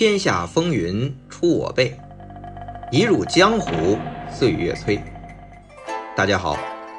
[0.00, 1.94] 天下风云出我辈，
[2.90, 3.98] 一入江湖
[4.32, 4.98] 岁月催。
[6.16, 6.56] 大家好，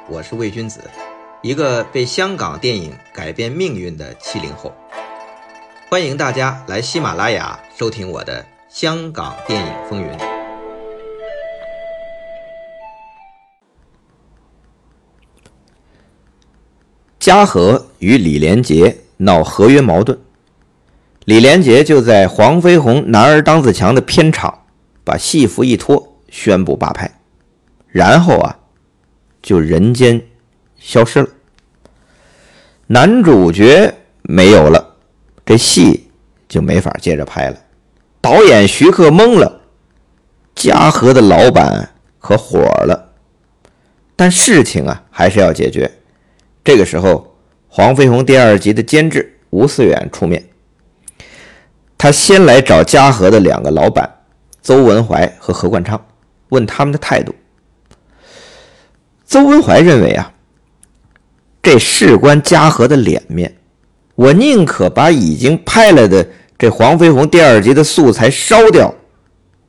[0.08, 0.80] 我是魏君子，
[1.42, 4.72] 一个被香港电影改变命运的七零后。
[5.90, 10.08] 欢迎大家来喜马拉雅收听我的《香港电影风云》。
[17.18, 20.16] 嘉禾与李连杰闹合约矛盾。
[21.24, 24.64] 李连杰就在黄飞鸿《男儿当自强》的片场
[25.04, 27.08] 把戏服一脱，宣布罢拍，
[27.86, 28.58] 然后啊，
[29.40, 30.20] 就人间
[30.78, 31.28] 消失了。
[32.88, 34.96] 男主角没有了，
[35.46, 36.10] 这戏
[36.48, 37.56] 就没法接着拍了。
[38.20, 39.60] 导演徐克懵了，
[40.56, 43.12] 嘉禾的老板可火了，
[44.16, 45.88] 但事情啊还是要解决。
[46.64, 47.36] 这个时候，
[47.68, 50.44] 黄飞鸿第二集的监制吴思远出面。
[52.02, 54.12] 他先来找嘉禾的两个老板
[54.60, 56.04] 邹文怀和何冠昌，
[56.48, 57.32] 问他们的态度。
[59.24, 60.32] 邹文怀认为啊，
[61.62, 63.56] 这事关嘉禾的脸面，
[64.16, 68.92] 我宁可把已经拍了的这《黄飞鸿》第二集的素材烧掉，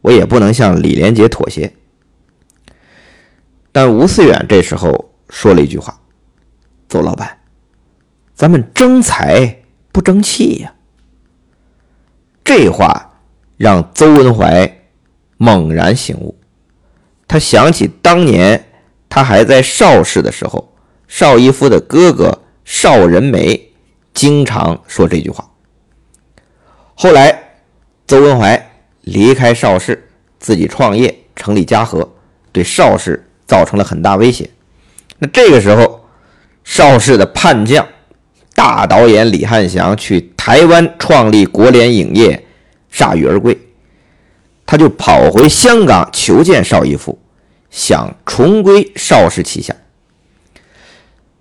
[0.01, 1.71] 我也不能向李连杰妥协。
[3.71, 5.95] 但吴思远这时候说了一句话
[6.89, 7.37] ：“邹老板，
[8.33, 9.55] 咱们争财
[9.91, 10.73] 不争气呀。”
[12.43, 13.13] 这话
[13.57, 14.81] 让邹文怀
[15.37, 16.37] 猛然醒悟，
[17.27, 18.69] 他想起当年
[19.07, 20.73] 他还在邵氏的时候，
[21.07, 23.71] 邵逸夫的哥哥邵仁美
[24.13, 25.49] 经常说这句话。
[26.95, 27.55] 后来，
[28.05, 32.07] 邹文怀离开邵氏，自己创业成立嘉禾，
[32.51, 34.49] 对邵氏造成了很大威胁。
[35.17, 36.05] 那这个时候，
[36.63, 37.87] 邵氏的叛将。
[38.55, 42.45] 大导演李汉祥去台湾创立国联影业，
[42.93, 43.57] 铩羽而归，
[44.65, 47.19] 他就跑回香港求见邵逸夫，
[47.71, 49.75] 想重归邵氏旗下。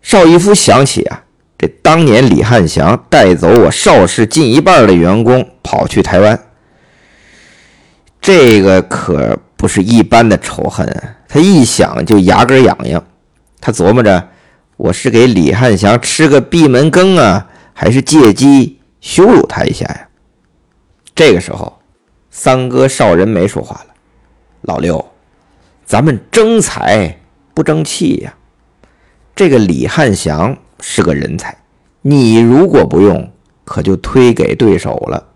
[0.01, 1.23] 邵逸夫想起啊，
[1.59, 6.39] 这当年李汉祥带走我邵氏近一半的员工跑去台湾，
[8.21, 11.17] 这个可不是一般的仇恨啊！
[11.29, 13.05] 他一想就牙根痒痒，
[13.61, 14.29] 他琢磨着。
[14.83, 20.09] 我是给李汉祥吃个闭门羹啊，还是借机羞辱他一下呀？
[21.15, 21.79] 这个时候，
[22.33, 23.95] 三哥邵仁美说话了
[24.63, 25.13] ：“老六，
[25.87, 27.17] 咱们争财
[27.55, 28.35] 不争气呀。
[29.37, 31.57] 这个李汉祥是个人才，
[32.01, 33.33] 你如果不用，
[33.65, 35.29] 可就推给对手了。”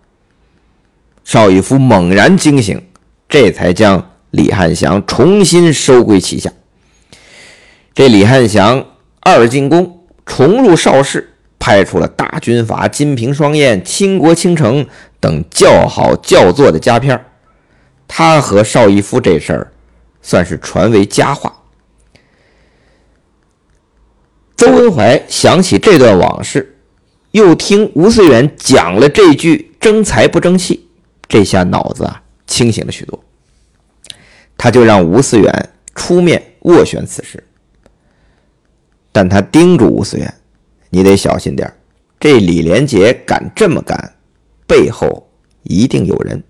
[1.22, 2.84] 邵逸夫猛然惊醒，
[3.28, 6.52] 这才将李汉祥重新收归旗下。
[7.94, 8.84] 这李汉祥。
[9.28, 14.84] 二进宫，重入邵氏，拍出了《大军阀》《金瓶双燕》《倾国倾城》
[15.18, 17.24] 等叫好叫座的佳片
[18.06, 19.72] 他和邵逸夫这事儿，
[20.22, 21.60] 算是传为佳话。
[24.56, 26.76] 邹文怀想起这段往事，
[27.32, 30.88] 又听吴思远讲了这句“争财不争气”，
[31.26, 33.20] 这下脑子啊清醒了许多。
[34.56, 37.42] 他就让吴思远出面斡旋此事。
[39.16, 40.34] 但他叮嘱吴思远
[40.92, 41.72] ：“你得小心点
[42.20, 44.14] 这李连杰敢这么干，
[44.66, 45.26] 背后
[45.62, 46.44] 一定有人。”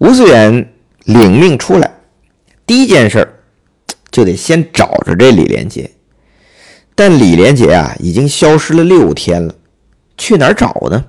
[0.00, 0.72] 吴思远
[1.04, 1.98] 领命出来，
[2.64, 3.30] 第一件事
[4.10, 5.90] 就得先找着这李连杰。
[6.94, 9.54] 但李连杰啊，已经消失了六天了，
[10.16, 11.04] 去哪儿找呢？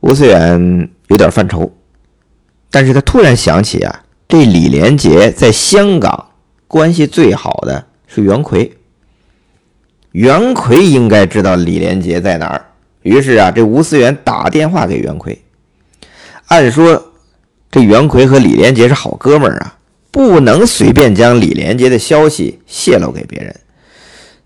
[0.00, 1.70] 吴思远有点犯愁，
[2.70, 6.30] 但是他突然想起啊，这李连杰在香港。
[6.66, 8.72] 关系最好的是袁奎，
[10.12, 12.64] 袁奎应该知道李连杰在哪儿。
[13.02, 15.38] 于是啊，这吴思远打电话给袁奎。
[16.46, 17.12] 按说，
[17.70, 19.78] 这袁奎和李连杰是好哥们儿啊，
[20.10, 23.54] 不能随便将李连杰的消息泄露给别人。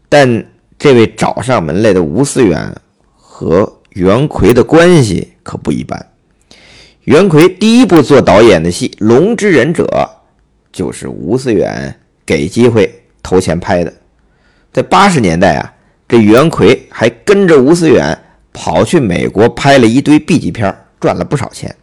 [0.09, 0.45] 但
[0.79, 2.75] 这位找上门来的吴思远
[3.15, 6.07] 和袁奎的关系可不一般。
[7.05, 9.85] 袁奎第一部做导演的戏《龙之忍者》，
[10.73, 11.99] 就是吴思远。
[12.29, 13.91] 给机会投钱拍的，
[14.71, 15.73] 在八十年代啊，
[16.07, 18.23] 这袁奎还跟着吴思远
[18.53, 21.75] 跑去美国拍了一堆 B 级片，赚了不少钱，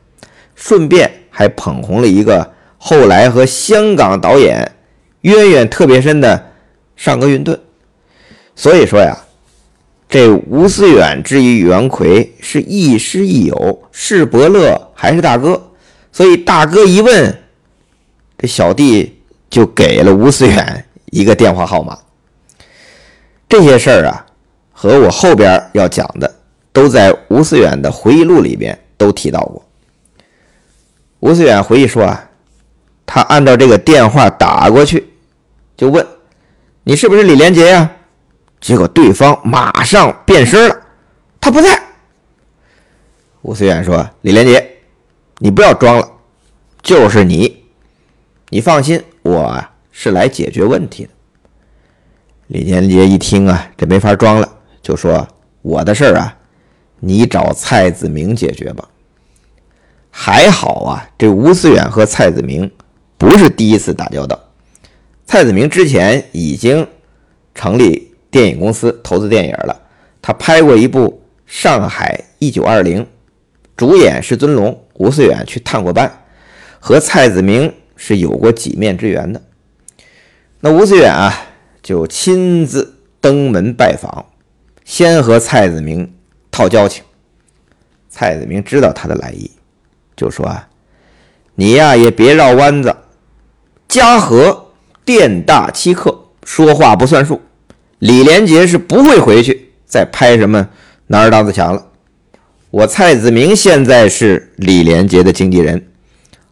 [0.53, 4.71] 顺便还捧红了一个后来和香港导演
[5.21, 6.51] 渊源特别深的
[6.95, 7.59] 尚格云顿。
[8.55, 9.17] 所以说呀，
[10.07, 15.71] 这吴思远之于袁奎是亦师亦友，是伯乐还是大哥？
[16.11, 17.35] 所以大哥一问，
[18.37, 19.13] 这小弟。
[19.55, 21.97] 就给了吴思远一个电话号码。
[23.47, 24.25] 这些事儿啊，
[24.73, 26.29] 和我后边要讲的
[26.73, 29.65] 都在吴思远的回忆录里边都提到过。
[31.21, 32.29] 吴思远回忆说啊，
[33.05, 35.07] 他按照这个电话打过去，
[35.77, 36.05] 就问
[36.83, 37.89] 你是不是李连杰呀？
[38.59, 40.81] 结果对方马上变声了，
[41.39, 41.81] 他不在。
[43.41, 44.79] 吴思远说：“李连杰，
[45.37, 46.11] 你不要装了，
[46.81, 47.63] 就是你，
[48.49, 51.09] 你放心，我是来解决问题的。”
[52.45, 54.47] 李连杰一听啊，这没法装了，
[54.83, 55.27] 就说
[55.63, 56.37] ：“我的事儿啊，
[56.99, 58.87] 你找蔡子明解决吧。”
[60.11, 62.71] 还好啊，这吴思远和蔡子明
[63.17, 64.39] 不是第一次打交道。
[65.25, 66.87] 蔡子明之前已经
[67.55, 69.75] 成立电影公司投资电影了，
[70.21, 71.09] 他拍过一部
[71.47, 73.01] 《上海一九二零》，
[73.75, 76.11] 主演是尊龙，吴思远去探过班，
[76.79, 79.41] 和蔡子明是有过几面之缘的。
[80.59, 81.33] 那吴思远啊。
[81.85, 84.25] 就亲自登门拜访，
[84.83, 86.11] 先和蔡子明
[86.49, 87.03] 套交情。
[88.09, 89.51] 蔡子明知道他的来意，
[90.15, 90.67] 就说：“啊，
[91.53, 92.95] 你呀也别绕弯子，
[93.87, 94.71] 嘉禾
[95.05, 97.39] 店大欺客，说话不算数。
[97.99, 100.67] 李连杰是不会回去再拍什么
[101.05, 101.85] 男儿当自强了。
[102.71, 105.87] 我蔡子明现在是李连杰的经纪人，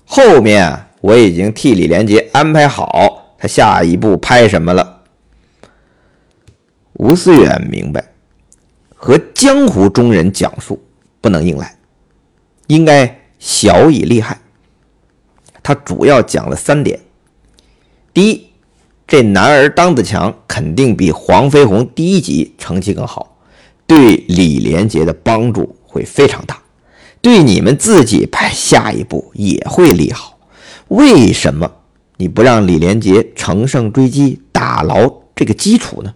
[0.05, 5.01] 后面我已经替李连杰安排好他下一步拍什么了。”
[6.95, 8.01] 吴思远明白，
[8.95, 10.81] 和江湖中人讲述
[11.19, 11.75] 不能硬来，
[12.67, 14.39] 应该小以利害。
[15.61, 16.97] 他主要讲了三点：
[18.13, 18.47] 第一，
[19.05, 23.35] 这男儿当自强肯定比黄飞鸿第一集成绩更好，
[23.85, 26.61] 对李连杰的帮助会非常大，
[27.21, 30.32] 对你们自己拍下一步也会利好。
[30.89, 31.71] 为什么
[32.17, 36.13] 你不让李连杰乘胜追击，打牢这个基础呢？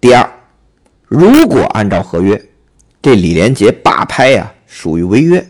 [0.00, 0.30] 第二，
[1.06, 2.40] 如果按照合约，
[3.02, 5.46] 这李连杰罢拍呀，属于违约，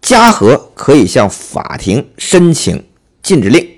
[0.00, 2.84] 嘉禾可以向法庭申请
[3.22, 3.68] 禁止令。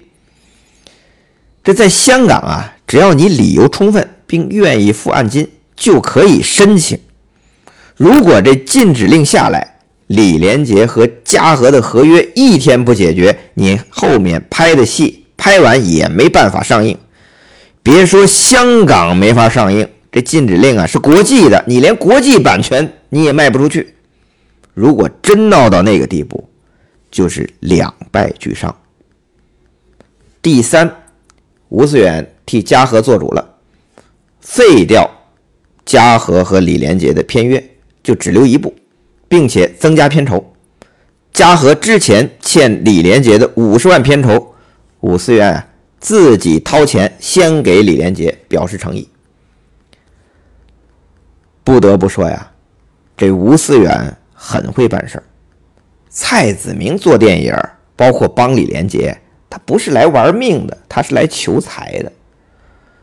[1.64, 6.98] 这在香港啊，只要你理由充分并愿意付按金，就可以申请。
[7.96, 9.77] 如果这禁止令下来，
[10.08, 16.98] 李连杰和嘉禾的合约一天不解决，你后面拍的戏拍完也没办法上映。
[17.82, 23.94] 别说香港没法上映，这禁止令啊是国际的，你连国际版权你也卖不出去。
[24.74, 26.48] 如果真闹到那个地步，
[27.10, 28.74] 就是两败俱伤。
[30.40, 30.90] 第三，
[31.68, 33.56] 吴思远替嘉禾做主了，
[34.40, 35.10] 废掉
[35.84, 37.62] 嘉禾和李连杰的片约，
[38.02, 38.74] 就只留一部，
[39.28, 40.52] 并且增加片酬。
[41.32, 44.54] 嘉禾之前欠李连杰的五十万片酬，
[45.00, 45.64] 吴思远啊。
[46.00, 49.08] 自己掏钱先给李连杰表示诚意。
[51.64, 52.52] 不得不说呀，
[53.16, 55.24] 这吴思远很会办事儿。
[56.08, 57.52] 蔡子明做电影，
[57.96, 59.18] 包括帮李连杰，
[59.50, 62.12] 他不是来玩命的，他是来求财的。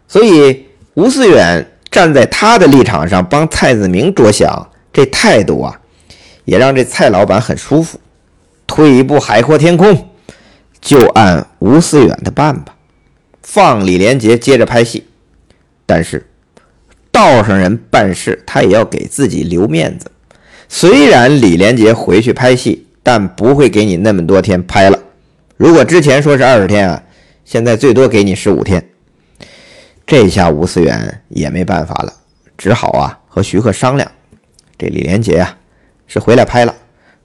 [0.08, 5.82] 所以吴思远站在他的立场上帮蔡子明着想，这态度啊，
[6.46, 8.00] 也让这蔡老板很舒服。
[8.66, 10.10] 退一步海阔天空，
[10.82, 12.76] 就按吴思远的办吧。
[13.44, 15.06] 放李连杰接着拍戏，
[15.86, 16.26] 但是
[17.12, 20.10] 道上人办事，他也要给自己留面子。
[20.68, 25.00] 虽然李连杰回去拍戏，但不会给你那么多天拍了。
[25.58, 27.04] 如果之前说是二十天啊，
[27.46, 28.84] 现在最多给你十五天。
[30.08, 32.12] 这下吴思远也没办法了，
[32.58, 34.12] 只好啊和徐克商量。
[34.78, 35.56] 这李连杰啊
[36.08, 36.76] 是回来拍了，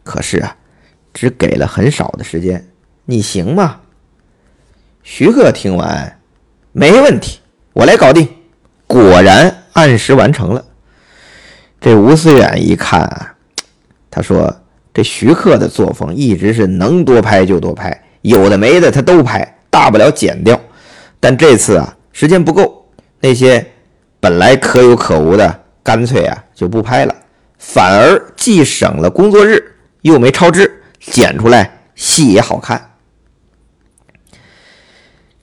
[0.02, 0.56] 可是啊
[1.12, 2.66] 只给了很少的时间，
[3.04, 3.80] 你行吗？
[5.02, 6.20] 徐克听完，
[6.72, 7.40] 没问题，
[7.72, 8.28] 我来搞定。
[8.86, 10.64] 果然按时完成了。
[11.80, 13.34] 这吴思远一看啊，
[14.10, 14.54] 他说
[14.92, 20.60] ：“这徐克的作风一直是能多拍就多拍，有的没的他都拍，大不了剪掉。
[21.18, 22.86] 但这次啊，时间不够，
[23.20, 23.64] 那些
[24.18, 27.14] 本来可有可无的，干脆啊就不拍了，
[27.60, 29.62] 反而既省了工作日，
[30.00, 32.90] 又没超支，剪出来戏也好看。”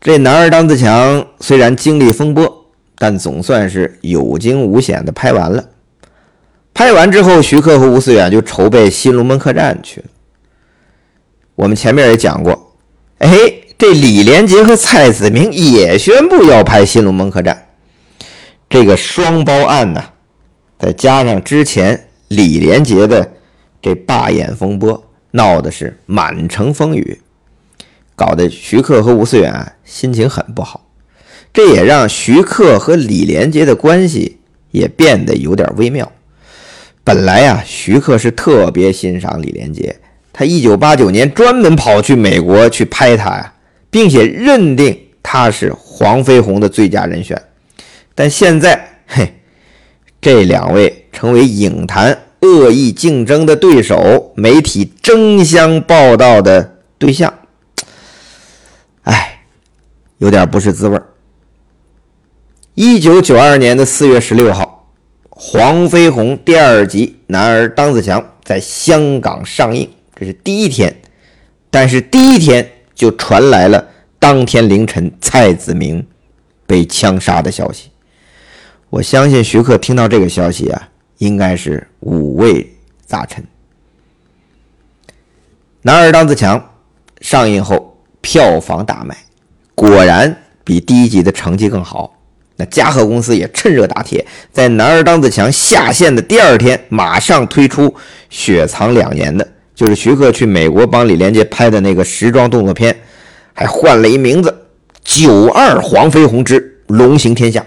[0.01, 2.65] 这男儿当自强虽然经历风波，
[2.97, 5.63] 但总算是有惊无险的拍完了。
[6.73, 10.07] 拍完之后，徐克和吴思远就筹备《新龙门客栈》去了。
[11.55, 12.75] 我们前面也讲过，
[13.17, 13.29] 哎，
[13.77, 17.67] 这李连杰和蔡子明也宣布要拍《新龙门客栈》。
[18.69, 20.03] 这个双包案呢，
[20.77, 23.33] 再加上之前李连杰的
[23.81, 27.19] 这罢演风波，闹的是满城风雨。
[28.15, 30.89] 搞得徐克和吴思远心情很不好，
[31.53, 34.37] 这也让徐克和李连杰的关系
[34.71, 36.11] 也变得有点微妙。
[37.03, 39.95] 本来呀，徐克是特别欣赏李连杰，
[40.33, 43.53] 他一九八九年专门跑去美国去拍他呀，
[43.89, 47.41] 并且认定他是黄飞鸿的最佳人选。
[48.15, 49.35] 但现在，嘿，
[50.19, 57.33] 这两位成为影坛恶意竞争的对手，媒体争相报道的对象，
[59.01, 59.41] 哎，
[60.19, 61.01] 有点不是滋味
[62.75, 64.93] 一九九二年的四月十六号。
[65.31, 70.95] 黄飞鸿第二集《男儿当自强》在香港上映，这是第一天，
[71.71, 73.83] 但是第一天就传来了
[74.19, 76.05] 当天凌晨蔡子明
[76.67, 77.89] 被枪杀的消息。
[78.91, 82.67] 我相信徐克听到这个消息啊，应该是五味
[83.05, 83.43] 杂陈。
[85.81, 86.59] 《男儿当自强》
[87.21, 89.15] 上映后票房大卖，
[89.73, 92.13] 果然比第一集的成绩更好。
[92.59, 97.93] 那嘉禾公司也趁热打铁，在《男儿当自强》下线的第二天，马上推出
[98.29, 102.99] 雪藏两年的，就是徐克去美国帮李连杰拍的那个时装动作片，
[103.53, 104.49] 还换了一名字，
[105.03, 107.61] 《九二黄飞鸿之龙行天下》。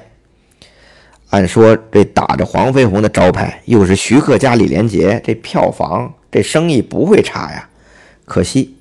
[1.30, 7.68] 按说这打着黄飞鸿的招牌，又是徐克加李连杰，这票房这生意不会差呀。
[8.24, 8.76] 可惜，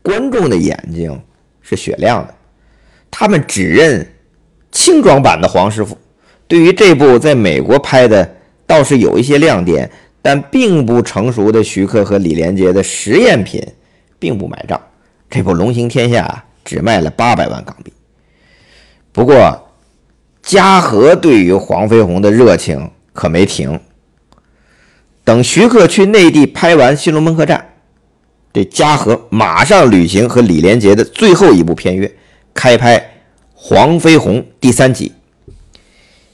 [0.00, 1.20] 观众的眼睛
[1.60, 2.34] 是雪亮的，
[3.10, 4.06] 他们只认。
[4.72, 5.98] 轻装版的黄师傅，
[6.46, 8.36] 对于这部在美国拍的
[8.68, 9.90] 倒是有一些亮点，
[10.22, 13.60] 但并不成熟的徐克和李连杰的实验品，
[14.16, 14.80] 并不买账。
[15.28, 17.92] 这部《龙行天下》只卖了八百万港币。
[19.10, 19.69] 不过，
[20.50, 23.78] 嘉禾对于黄飞鸿的热情可没停。
[25.22, 27.56] 等徐克去内地拍完《新龙门客栈》，
[28.52, 32.12] 这嘉禾马上履行和李连杰的最后一部片约，
[32.52, 33.12] 开拍。
[33.54, 35.12] 黄飞鸿第三集，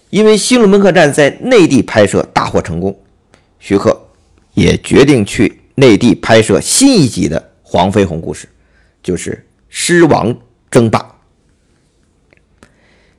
[0.08, 2.98] 因为《新龙门客栈》在内地拍摄大获成功，
[3.58, 4.00] 徐克
[4.54, 8.48] 也决定去内地拍摄新一集的黄飞鸿故事，
[9.02, 9.32] 就是
[9.68, 10.34] 《狮王
[10.70, 11.00] 争霸》。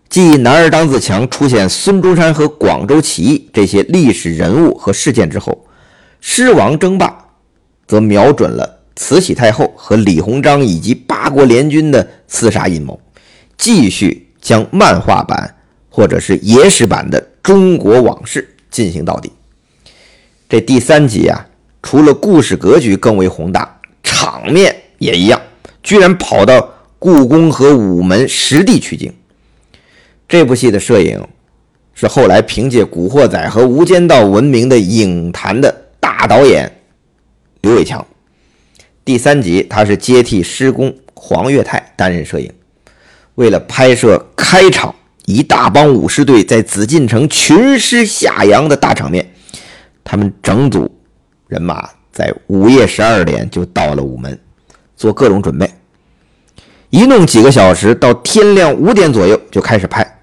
[0.09, 5.51] 继男儿当自强出现孙中山和广州起义这些历史人物和事件之后，
[6.21, 7.07] 《狮王争霸》
[7.87, 12.99] 则瞄准了慈禧太后和李鸿章以及八国联军的刺杀阴谋。
[13.57, 15.55] 继续将漫画版
[15.89, 19.31] 或者是野史版的中国往事进行到底。
[20.47, 21.45] 这第三集啊，
[21.83, 25.41] 除了故事格局更为宏大，场面也一样，
[25.83, 29.13] 居然跑到故宫和午门实地取景。
[30.27, 31.25] 这部戏的摄影
[31.93, 36.69] 是后来凭借《古惑仔》和《无间道》闻名的影坛的大导演
[37.61, 38.05] 刘伟强。
[39.05, 42.51] 第三集他是接替施工黄岳泰担任摄影。
[43.35, 44.93] 为了拍摄开场
[45.25, 49.25] 一大帮武士队在紫禁城群狮下阳的大场面，
[50.03, 50.93] 他们整组
[51.47, 54.37] 人马在午夜十二点就到了午门，
[54.97, 55.71] 做各种准备，
[56.89, 60.15] 一弄几个小时，到天亮五点左右就开始拍。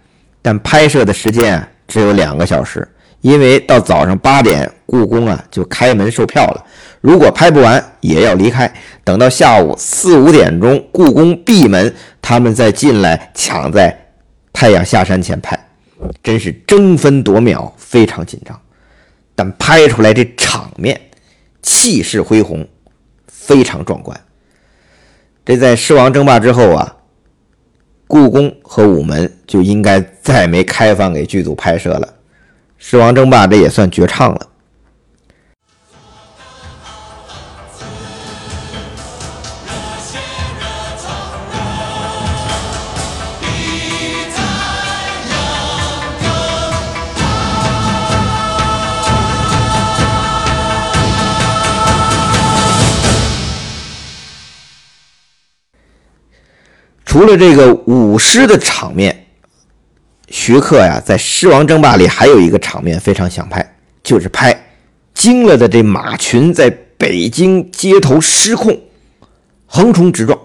[0.45, 2.87] 但拍摄的时间啊只有两个小时，
[3.23, 6.63] 因为到早上八点故宫啊就开门售票了，
[7.01, 8.71] 如果拍不完也要离开，
[9.03, 11.95] 等到下午四五点钟故宫闭门。
[12.21, 13.95] 他们再进来抢在
[14.53, 15.59] 太阳下山前拍，
[16.23, 18.59] 真是争分夺秒，非常紧张。
[19.35, 20.99] 但拍出来这场面
[21.63, 22.67] 气势恢宏，
[23.29, 24.19] 非常壮观。
[25.45, 26.97] 这在狮王争霸之后啊，
[28.07, 32.15] 故宫和午门就应该再没开放给剧组拍摄了。
[32.79, 34.49] 狮王争霸这也算绝唱了。
[57.14, 59.26] 除了这个舞狮的场面，
[60.30, 64.66] 徐克呀在《狮王争霸》里还有一个场面非常想拍，就是拍
[65.14, 66.68] 惊了的这马群在
[66.99, 68.76] 北京街头失控，
[69.64, 70.37] 横冲直撞，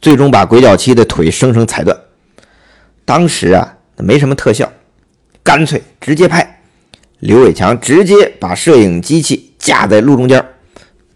[0.00, 1.98] 最终把鬼脚七的腿生生踩断。
[3.04, 4.72] 当时啊没什么特效，
[5.42, 6.60] 干脆直接拍。
[7.18, 10.46] 刘伟强直接把摄影机器架在路中间，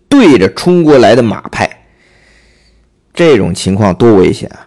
[0.08, 1.84] 对着冲过来的马拍。
[3.14, 4.66] 这种情况多危险啊！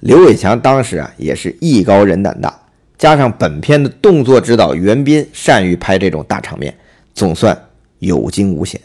[0.00, 2.58] 刘伟强当时啊也是艺高人胆大，
[2.96, 6.74] 加上本片的动作指导袁斌善于拍这种大场面，
[7.14, 8.80] 总算有惊无险。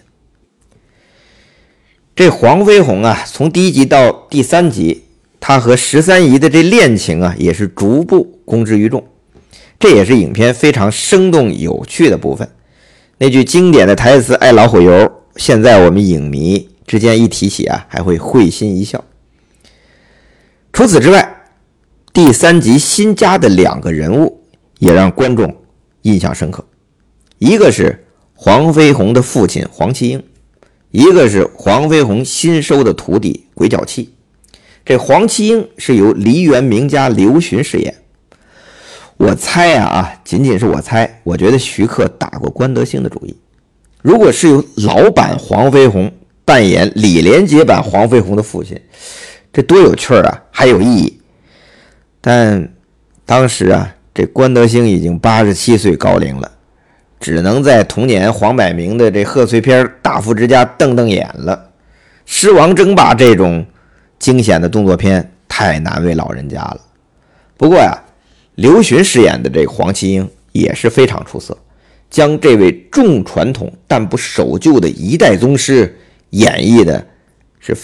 [2.15, 5.03] 这黄飞鸿啊，从第一集到第三集，
[5.39, 9.03] 他和十三姨的这恋情啊，也是逐步公之于众，
[9.79, 12.47] 这也是影片非常生动有趣的部分。
[13.17, 19.01] 那句经典的台词“爱老虎油”，现在我们影迷之间一提起啊，还会会心一笑。
[20.75, 21.25] 除此之外，
[22.11, 24.43] 第三集新加的两个人物
[24.79, 25.55] 也让观众
[26.01, 26.65] 印象深刻，
[27.37, 30.21] 一个是黄飞鸿的父亲黄七英，
[30.91, 34.13] 一个是黄飞鸿新收的徒弟鬼脚七。
[34.83, 37.95] 这黄七英是由梨园名家刘询饰演。
[39.15, 43.33] 我猜啊啊，仅仅是我猜，我觉得徐克打过关德兴的主意。
[44.01, 46.11] 如果是由老版黄飞鸿
[46.43, 48.77] 扮演李连杰版黄飞鸿的父亲。
[49.53, 51.19] 这多有趣儿啊，还有意义。
[52.21, 52.73] 但
[53.25, 56.49] 当时啊，这关德兴已经八十七岁高龄了，
[57.19, 61.71] 只能在同年黄百鸣的这贺岁片《大富之家》瞪瞪眼了。
[62.25, 63.65] 狮王争霸这种
[64.17, 66.79] 惊险的动作片太难为老人家了。
[67.57, 67.93] 不过呀，
[68.55, 71.57] 刘询饰演的这黄七英也是非常出色，
[72.09, 75.93] 将这位重传统但不守旧的一代宗师
[76.29, 77.05] 演绎的
[77.59, 77.75] 是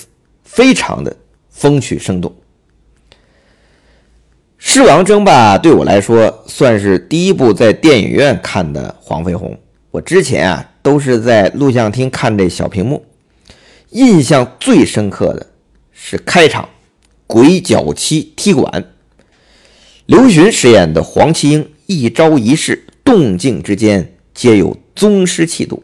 [0.46, 1.14] 非常的。
[1.54, 2.32] 风趣生动，
[4.64, 9.58] 《狮王争霸》对我来说算是第一部在电影院看的黄飞鸿。
[9.90, 13.04] 我之前啊都是在录像厅看这小屏幕，
[13.90, 15.48] 印象最深刻的
[15.92, 16.70] 是开场
[17.26, 18.86] 鬼脚七踢馆，
[20.06, 25.84] 刘询饰演的黄七英一招一式，动静之间皆有宗师气度，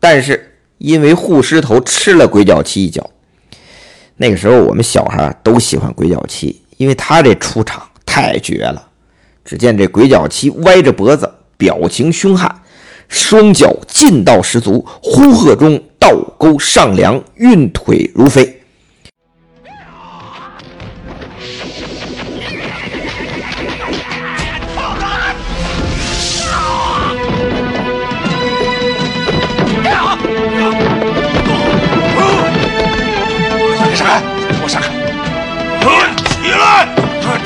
[0.00, 3.10] 但是因为护狮头吃了鬼脚七一脚。
[4.16, 7.87] 那个时候，我们小孩都喜欢鬼脚七，因为他这出场
[8.18, 8.88] 太绝了。
[9.44, 12.52] 只见这鬼脚七歪着脖子，表情凶悍，
[13.08, 18.57] 双脚劲道十足，呼喝中倒钩上梁，运腿如飞。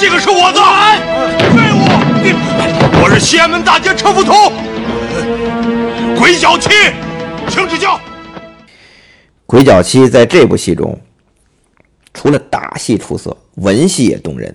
[0.03, 0.61] 这个是我的
[1.55, 3.01] 废物！
[3.01, 4.51] 我是西安门大街车夫头
[6.19, 6.71] 鬼脚七，
[7.49, 8.01] 请指教。
[9.47, 11.01] 鬼脚七在这部戏中，
[12.12, 14.53] 除了打戏出色，文戏也动人。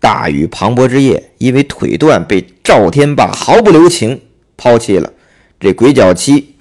[0.00, 4.18] 大雨磅礴之夜，因为腿断被赵天霸毫不留情
[4.56, 5.12] 抛弃了。
[5.60, 6.54] 这鬼脚七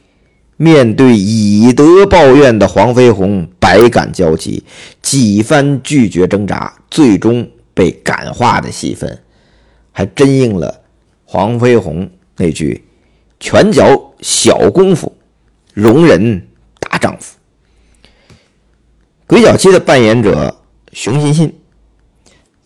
[0.58, 4.66] 面对以德报怨的黄飞鸿，百感交集，
[5.02, 7.50] 几番拒绝挣扎，最终。
[7.80, 9.18] 被感化的戏份，
[9.94, 10.82] 还真应了
[11.24, 12.84] 黄飞鸿那句
[13.40, 15.16] “拳脚小功夫，
[15.74, 16.46] 容人
[16.82, 17.38] 大丈夫”。
[19.26, 20.54] 鬼脚七的扮演者
[20.92, 21.58] 熊欣欣，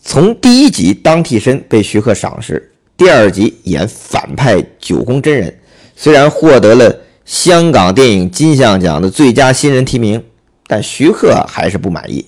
[0.02, 5.60] 从第一集当替身被徐克赏识，第二集演反派九宫真人，
[5.96, 10.24] 虽然获得了香港电影金像奖的最佳新人提名，
[10.66, 12.26] 但徐克还是不满意。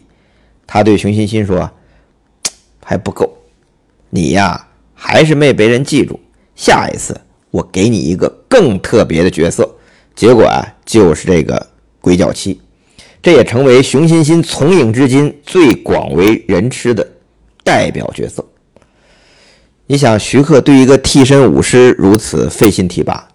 [0.68, 1.68] 他对熊欣欣说。
[2.88, 3.36] 还不够，
[4.12, 6.20] 你呀还是没被人记住。
[6.56, 7.20] 下一次
[7.50, 9.68] 我给你一个更特别的角色。
[10.16, 11.68] 结果啊，就是这个
[12.00, 12.62] 鬼脚七，
[13.24, 17.06] 这也成为熊欣欣从影至今最广为人知的
[17.64, 18.46] 代表角色。
[19.88, 23.28] 你想，徐克对一个替身武师如此费心提拔，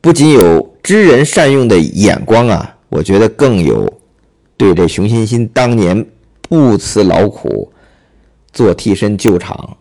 [0.00, 3.92] 不仅有知人善用的眼光啊，我觉得更有
[4.56, 6.04] 对这熊欣欣当年
[6.48, 7.70] 不辞劳苦。
[8.56, 9.76] 做替身救场，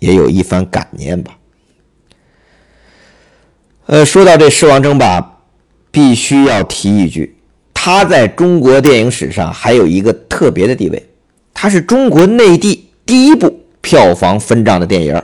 [0.00, 1.38] 也有一番感念吧。
[3.86, 5.20] 呃，说到这《狮王争霸》，
[5.92, 7.36] 必须要提一句，
[7.72, 11.00] 它在中国电影史上还有一个特别的地位，
[11.54, 15.22] 它是中国内地第一部票房分账的电影。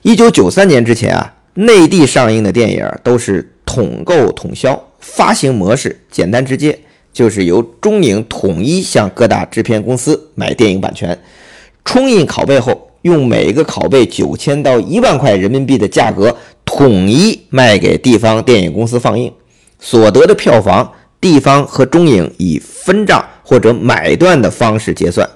[0.00, 6.78] 一九九三年之前啊，内地上映的电影都是统购统销，发行模式简单直接，
[7.12, 11.18] 就是由中影统一向各大制片公司买电影版权。
[11.88, 19.32] 冲印拷贝后，用每个拷贝九千到一万块人民币的价格统一卖给地方电影公司放映，
[19.80, 25.26] 所得的票房，地方和中影以分账或者买断的方式结算。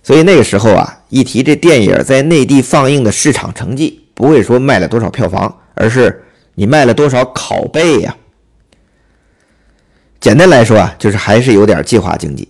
[0.00, 6.22] 所以那个时候啊，一提这电影在内地放映的市场成绩，不会说卖了多少票房，而是
[6.54, 8.16] 你卖了多少拷贝呀。
[10.20, 12.46] 简单来说啊，就是还是有点计划经济。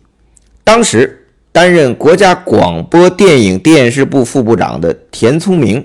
[0.62, 1.17] 当时。
[1.52, 5.84] 担任国家广播电影电视部副部长的田聪明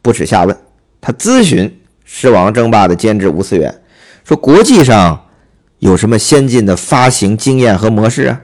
[0.00, 0.56] 不耻下问，
[1.00, 1.68] 他咨询
[2.04, 3.72] 《狮王争霸》的监制吴思远，
[4.24, 5.26] 说：“国际上
[5.78, 8.40] 有什么先进的发行经验和模式啊？”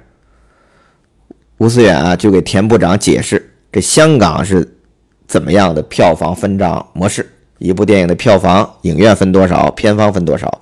[1.59, 4.77] 吴思远啊，就给田部长解释这香港是
[5.27, 10.61] 怎么样的票房分账模式一部电影的票房，影院分多少，片方分多少。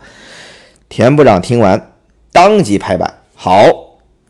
[0.88, 1.92] 田部长听完，
[2.32, 3.66] 当即拍板：“好，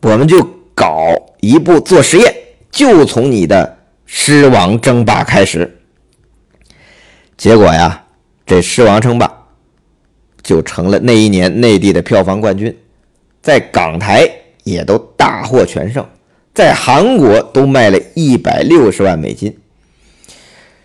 [0.01, 0.45] 我们就
[0.77, 2.31] 搞一部做实验，
[2.69, 3.65] 就从你的
[4.05, 5.79] 《狮王争霸》开始。”
[7.35, 8.03] 结果呀，
[8.45, 9.25] 这《狮王争霸》
[10.43, 12.77] 就成了那一年内地的票房冠军，
[13.41, 14.29] 在港台
[14.63, 16.05] 也都大获全胜，
[16.53, 19.57] 在韩国都卖了一百六十万美金，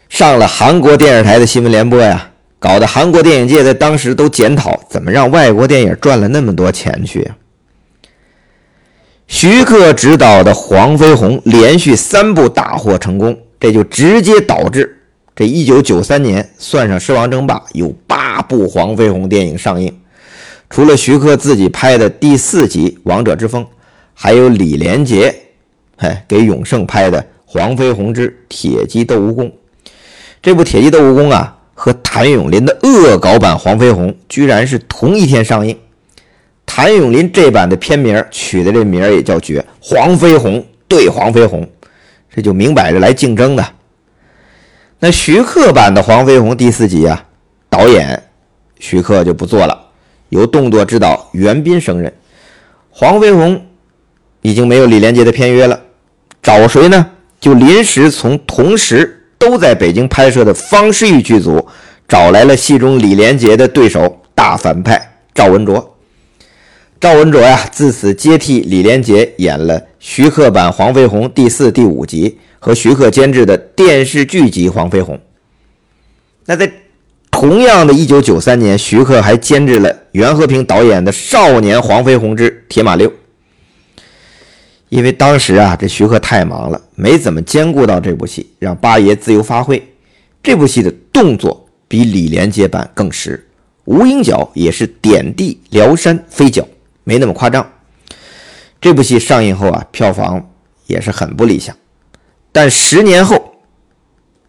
[0.09, 2.31] 上了韩国电视台的新闻联播呀。
[2.59, 7.37] 搞得韩国电影界在当时都检讨，怎么让外国电影赚了那么多钱去啊？
[9.33, 15.01] 徐克执导的《黄飞鸿》连续三部大获成功，这就直接导致
[15.35, 19.91] 这1993年算上《狮王争霸》，有八部《黄飞鸿》电影上映。
[20.69, 23.65] 除了徐克自己拍的第四集《王者之风》，
[24.13, 25.35] 还有李连杰，
[25.97, 29.45] 哎，给永盛拍的《黄飞鸿之铁鸡斗蜈蚣》。
[30.43, 31.57] 这部《铁鸡斗蜈蚣》啊。
[31.75, 35.77] 和谭咏麟的恶搞版《黄飞鸿》居然是同一天上映。
[36.75, 41.63] 谭咏麟这版的片名取的这名也叫绝，《黄飞鸿对黄飞鸿》，
[42.35, 43.63] 这就明摆着来竞争的。
[44.99, 47.23] 那徐克版的《黄飞鸿》第四集啊，
[47.69, 48.23] 导演
[48.79, 49.79] 徐克就不做了，
[50.31, 52.11] 由动作指导袁彬升任。
[52.91, 53.55] 《黄飞鸿》
[54.41, 55.79] 已经没有李连杰的片约了，
[56.43, 57.07] 找谁呢？
[57.39, 59.19] 就临时从同时。
[59.39, 61.67] 都在北京拍摄的方世玉剧组
[62.07, 65.92] 找来了戏中李连杰的对手大反派赵文卓。
[67.03, 75.17] 赵文卓呀，自此接替李连杰演了徐克版《黄飞鸿》第四、第五集和徐克监制的电视剧集《黄飞鸿》。
[76.47, 76.73] 那在
[77.29, 83.11] 同样的一九九三年，徐克还监制了袁和平导演的《少年黄飞鸿之铁马六》。
[84.89, 89.83] 因为当时啊，这徐克太忙了，没怎么兼顾到这部戏，让八爷自由发挥。
[90.41, 93.45] 这部戏的动作比李连杰版更实，
[93.87, 96.65] 无影脚也是点地撩山飞脚，
[97.05, 97.71] 没那么夸张。
[98.81, 100.51] 这部戏上映后啊，票房
[100.87, 101.77] 也是很不理想，
[102.51, 103.55] 但十年后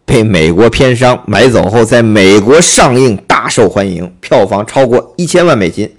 [0.04, 5.90] 被美国片商买走后，在美国上映大受欢迎，票房超过一千万美金，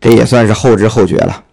[0.00, 1.44] 这也算是后知后觉了。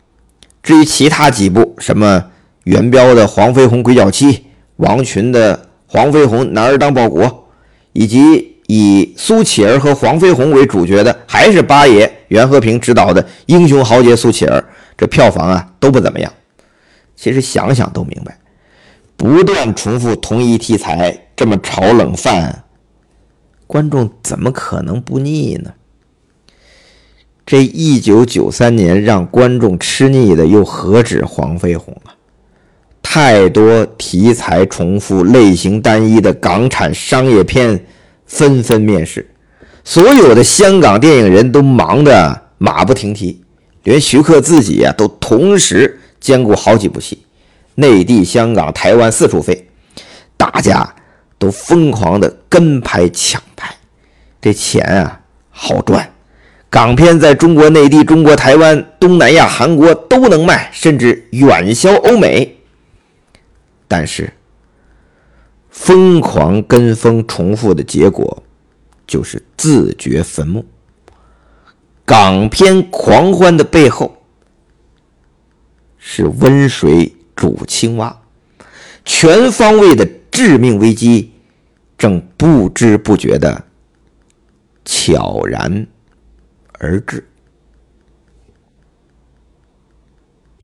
[0.63, 2.31] 至于其他几部，什么
[2.63, 4.33] 元彪的《黄飞鸿鬼脚七》，
[4.77, 7.23] 王群的《黄飞鸿男儿当报国》，
[7.93, 14.59] 以及以苏乞儿和黄飞鸿为主角的，还是八爷袁和平执导的《英雄豪杰苏乞儿》，
[14.97, 16.31] 这票房啊都不怎么样。
[17.15, 18.37] 其实想想都明白，
[19.15, 22.63] 不断重复同一题材，这么炒冷饭，
[23.67, 25.71] 观众怎么可能不腻呢？
[27.45, 32.11] 这一九九三年让观众吃腻的又何止黄飞鸿啊？
[33.03, 37.85] 太多题材重复、类型单一的港产商业片
[38.25, 39.27] 纷纷面世，
[39.83, 43.41] 所有的香港电影人都忙得马不停蹄，
[43.83, 47.23] 连徐克自己呀都同时兼顾好几部戏，
[47.75, 49.67] 内地、香港、台湾四处飞，
[50.35, 50.95] 大家
[51.37, 53.75] 都疯狂的跟拍抢拍，
[54.41, 56.11] 这钱啊好赚。
[56.69, 62.57] 港片在中国内地、中国台湾、东南亚、韩国都能卖，甚至远销欧美。
[63.87, 64.33] 但是，
[65.75, 68.41] 疯狂跟风重复的结果，
[69.05, 70.65] 就是自掘坟墓。
[72.05, 74.17] 港片狂欢的背后，
[75.97, 78.21] 是温水煮青蛙，
[79.03, 81.33] 全方位的致命危机，
[81.97, 83.65] 正不知不觉的
[84.85, 85.85] 悄然。
[86.79, 87.27] 而至。